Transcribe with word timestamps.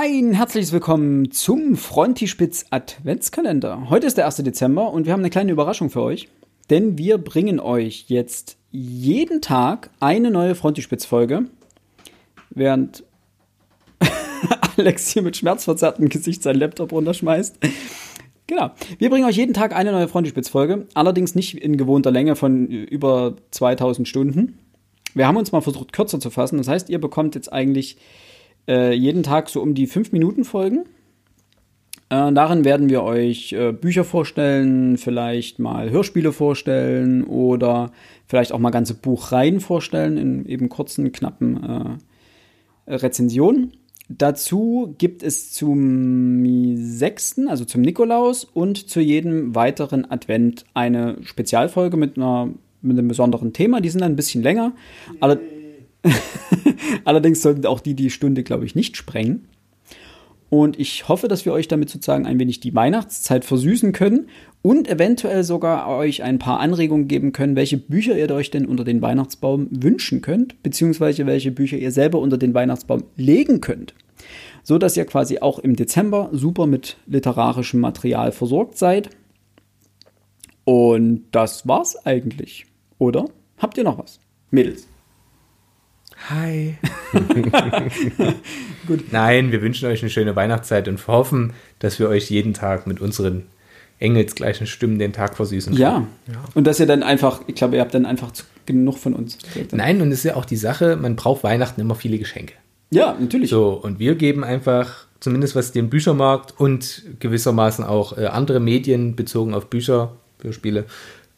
Ein 0.00 0.32
herzliches 0.32 0.70
Willkommen 0.70 1.32
zum 1.32 1.76
Frontispitz 1.76 2.66
Adventskalender. 2.70 3.90
Heute 3.90 4.06
ist 4.06 4.16
der 4.16 4.26
1. 4.26 4.36
Dezember 4.36 4.92
und 4.92 5.06
wir 5.06 5.12
haben 5.12 5.22
eine 5.22 5.28
kleine 5.28 5.50
Überraschung 5.50 5.90
für 5.90 6.02
euch, 6.02 6.28
denn 6.70 6.98
wir 6.98 7.18
bringen 7.18 7.58
euch 7.58 8.04
jetzt 8.06 8.58
jeden 8.70 9.42
Tag 9.42 9.90
eine 9.98 10.30
neue 10.30 10.54
Frontispitz-Folge, 10.54 11.46
während 12.50 13.02
Alex 14.76 15.08
hier 15.08 15.22
mit 15.22 15.36
schmerzverzerrtem 15.36 16.08
Gesicht 16.08 16.44
sein 16.44 16.54
Laptop 16.54 16.92
runterschmeißt. 16.92 17.58
Genau. 18.46 18.70
Wir 18.98 19.10
bringen 19.10 19.26
euch 19.26 19.36
jeden 19.36 19.52
Tag 19.52 19.74
eine 19.74 19.90
neue 19.90 20.06
Frontispitz-Folge, 20.06 20.86
allerdings 20.94 21.34
nicht 21.34 21.58
in 21.58 21.76
gewohnter 21.76 22.12
Länge 22.12 22.36
von 22.36 22.68
über 22.68 23.34
2000 23.50 24.06
Stunden. 24.06 24.60
Wir 25.14 25.26
haben 25.26 25.36
uns 25.36 25.50
mal 25.50 25.60
versucht, 25.60 25.92
kürzer 25.92 26.20
zu 26.20 26.30
fassen. 26.30 26.58
Das 26.58 26.68
heißt, 26.68 26.88
ihr 26.88 27.00
bekommt 27.00 27.34
jetzt 27.34 27.52
eigentlich 27.52 27.96
äh, 28.68 28.92
jeden 28.92 29.22
Tag 29.22 29.48
so 29.48 29.60
um 29.60 29.74
die 29.74 29.86
5 29.86 30.12
Minuten 30.12 30.44
Folgen. 30.44 30.84
Äh, 32.10 32.32
darin 32.32 32.64
werden 32.64 32.88
wir 32.88 33.02
euch 33.02 33.52
äh, 33.52 33.72
Bücher 33.72 34.04
vorstellen, 34.04 34.96
vielleicht 34.96 35.58
mal 35.58 35.90
Hörspiele 35.90 36.32
vorstellen 36.32 37.24
oder 37.24 37.90
vielleicht 38.26 38.52
auch 38.52 38.58
mal 38.58 38.70
ganze 38.70 38.94
Buchreihen 38.94 39.60
vorstellen 39.60 40.16
in 40.16 40.46
eben 40.46 40.68
kurzen, 40.68 41.12
knappen 41.12 41.98
äh, 42.86 42.94
Rezensionen. 42.94 43.72
Dazu 44.08 44.94
gibt 44.96 45.22
es 45.22 45.52
zum 45.52 46.42
6., 46.76 47.40
also 47.48 47.66
zum 47.66 47.82
Nikolaus 47.82 48.44
und 48.44 48.88
zu 48.88 49.00
jedem 49.00 49.54
weiteren 49.54 50.10
Advent 50.10 50.64
eine 50.72 51.18
Spezialfolge 51.22 51.98
mit, 51.98 52.16
einer, 52.16 52.48
mit 52.80 52.98
einem 52.98 53.08
besonderen 53.08 53.52
Thema. 53.52 53.82
Die 53.82 53.90
sind 53.90 54.02
ein 54.02 54.16
bisschen 54.16 54.42
länger. 54.42 54.72
Alle 55.20 55.38
Allerdings 57.04 57.42
sollten 57.42 57.66
auch 57.66 57.80
die 57.80 57.94
die 57.94 58.10
Stunde, 58.10 58.42
glaube 58.42 58.64
ich, 58.64 58.74
nicht 58.74 58.96
sprengen. 58.96 59.48
Und 60.50 60.78
ich 60.80 61.08
hoffe, 61.08 61.28
dass 61.28 61.44
wir 61.44 61.52
euch 61.52 61.68
damit 61.68 61.90
sozusagen 61.90 62.26
ein 62.26 62.38
wenig 62.38 62.60
die 62.60 62.74
Weihnachtszeit 62.74 63.44
versüßen 63.44 63.92
können 63.92 64.28
und 64.62 64.88
eventuell 64.88 65.44
sogar 65.44 65.88
euch 65.88 66.22
ein 66.22 66.38
paar 66.38 66.60
Anregungen 66.60 67.06
geben 67.06 67.32
können, 67.32 67.54
welche 67.54 67.76
Bücher 67.76 68.16
ihr 68.18 68.30
euch 68.30 68.50
denn 68.50 68.66
unter 68.66 68.84
den 68.84 69.02
Weihnachtsbaum 69.02 69.68
wünschen 69.70 70.22
könnt, 70.22 70.62
beziehungsweise 70.62 71.26
welche 71.26 71.50
Bücher 71.50 71.76
ihr 71.76 71.92
selber 71.92 72.18
unter 72.18 72.38
den 72.38 72.54
Weihnachtsbaum 72.54 73.04
legen 73.16 73.60
könnt. 73.60 73.94
So 74.62 74.78
dass 74.78 74.96
ihr 74.96 75.04
quasi 75.04 75.38
auch 75.38 75.58
im 75.58 75.76
Dezember 75.76 76.30
super 76.32 76.66
mit 76.66 76.96
literarischem 77.06 77.80
Material 77.80 78.32
versorgt 78.32 78.78
seid. 78.78 79.10
Und 80.64 81.24
das 81.30 81.68
war's 81.68 81.96
eigentlich. 82.06 82.66
Oder? 82.98 83.26
Habt 83.58 83.78
ihr 83.78 83.84
noch 83.84 83.98
was? 83.98 84.18
Mädels. 84.50 84.86
Hi. 86.28 86.76
Gut. 88.86 89.12
Nein, 89.12 89.50
wir 89.50 89.62
wünschen 89.62 89.88
euch 89.88 90.02
eine 90.02 90.10
schöne 90.10 90.36
Weihnachtszeit 90.36 90.86
und 90.86 91.06
hoffen, 91.06 91.54
dass 91.78 91.98
wir 91.98 92.08
euch 92.08 92.30
jeden 92.30 92.52
Tag 92.52 92.86
mit 92.86 93.00
unseren 93.00 93.44
engelsgleichen 93.98 94.66
Stimmen 94.66 94.98
den 94.98 95.14
Tag 95.14 95.36
versüßen 95.36 95.72
können. 95.72 95.82
Ja. 95.82 96.06
ja. 96.26 96.44
Und 96.54 96.66
dass 96.66 96.80
ihr 96.80 96.86
dann 96.86 97.02
einfach, 97.02 97.40
ich 97.46 97.54
glaube, 97.54 97.76
ihr 97.76 97.80
habt 97.80 97.94
dann 97.94 98.04
einfach 98.04 98.30
genug 98.66 98.98
von 98.98 99.14
uns. 99.14 99.38
Nein, 99.72 100.02
und 100.02 100.12
es 100.12 100.18
ist 100.18 100.24
ja 100.24 100.36
auch 100.36 100.44
die 100.44 100.56
Sache, 100.56 100.96
man 100.96 101.16
braucht 101.16 101.42
Weihnachten 101.44 101.80
immer 101.80 101.94
viele 101.94 102.18
Geschenke. 102.18 102.54
Ja, 102.90 103.16
natürlich. 103.18 103.48
So, 103.48 103.70
und 103.70 103.98
wir 103.98 104.14
geben 104.14 104.44
einfach, 104.44 105.06
zumindest 105.20 105.56
was 105.56 105.72
den 105.72 105.88
Büchermarkt 105.88 106.60
und 106.60 107.04
gewissermaßen 107.20 107.84
auch 107.84 108.16
äh, 108.18 108.26
andere 108.26 108.60
Medien 108.60 109.16
bezogen 109.16 109.54
auf 109.54 109.66
Bücher, 109.66 110.12
Hörspiele 110.42 110.84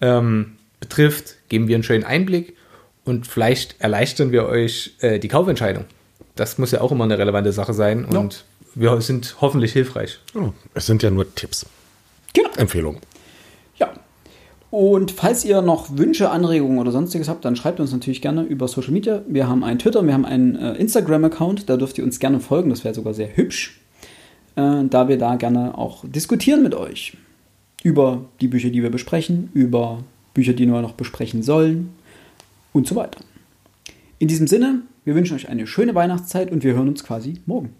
ähm, 0.00 0.52
betrifft, 0.78 1.36
geben 1.48 1.66
wir 1.66 1.74
einen 1.74 1.82
schönen 1.82 2.04
Einblick 2.04 2.56
und 3.06 3.26
vielleicht 3.26 3.80
erleichtern 3.80 4.32
wir 4.32 4.46
euch 4.46 4.96
äh, 5.00 5.18
die 5.18 5.28
Kaufentscheidung. 5.28 5.84
Das 6.34 6.58
muss 6.58 6.72
ja 6.72 6.82
auch 6.82 6.92
immer 6.92 7.04
eine 7.04 7.16
relevante 7.16 7.52
Sache 7.52 7.72
sein 7.72 8.04
und 8.04 8.44
ja. 8.74 8.92
wir 8.92 9.00
sind 9.00 9.36
hoffentlich 9.40 9.72
hilfreich. 9.72 10.18
Oh, 10.34 10.50
es 10.74 10.84
sind 10.86 11.02
ja 11.02 11.10
nur 11.10 11.34
Tipps. 11.34 11.64
Genau. 12.34 12.50
Empfehlungen. 12.56 13.00
Ja. 13.78 13.94
Und 14.70 15.12
falls 15.12 15.44
ihr 15.44 15.62
noch 15.62 15.96
Wünsche, 15.96 16.30
Anregungen 16.30 16.78
oder 16.78 16.90
sonstiges 16.90 17.28
habt, 17.28 17.44
dann 17.44 17.56
schreibt 17.56 17.80
uns 17.80 17.92
natürlich 17.92 18.20
gerne 18.20 18.42
über 18.42 18.68
Social 18.68 18.92
Media. 18.92 19.22
Wir 19.26 19.48
haben 19.48 19.64
einen 19.64 19.78
Twitter, 19.78 20.04
wir 20.04 20.12
haben 20.12 20.26
einen 20.26 20.56
äh, 20.56 20.74
Instagram-Account, 20.74 21.70
da 21.70 21.76
dürft 21.76 21.96
ihr 21.96 22.04
uns 22.04 22.18
gerne 22.18 22.40
folgen, 22.40 22.68
das 22.68 22.84
wäre 22.84 22.94
sogar 22.94 23.14
sehr 23.14 23.34
hübsch, 23.34 23.80
äh, 24.56 24.84
da 24.90 25.08
wir 25.08 25.16
da 25.16 25.36
gerne 25.36 25.78
auch 25.78 26.04
diskutieren 26.04 26.62
mit 26.62 26.74
euch. 26.74 27.16
Über 27.82 28.24
die 28.40 28.48
Bücher, 28.48 28.70
die 28.70 28.82
wir 28.82 28.90
besprechen, 28.90 29.48
über 29.54 30.02
Bücher, 30.34 30.52
die 30.52 30.66
wir 30.66 30.82
noch 30.82 30.92
besprechen 30.92 31.42
sollen 31.42 31.95
und 32.76 32.86
so 32.86 32.94
weiter. 32.94 33.20
In 34.18 34.28
diesem 34.28 34.46
Sinne, 34.46 34.82
wir 35.04 35.14
wünschen 35.14 35.34
euch 35.34 35.48
eine 35.48 35.66
schöne 35.66 35.94
Weihnachtszeit 35.94 36.50
und 36.50 36.62
wir 36.62 36.74
hören 36.74 36.88
uns 36.88 37.04
quasi 37.04 37.40
morgen. 37.46 37.74